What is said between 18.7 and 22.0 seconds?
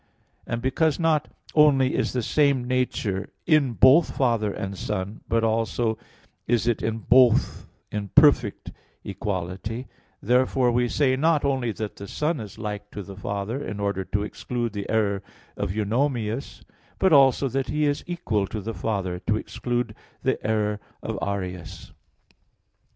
Father to exclude the error of Arius.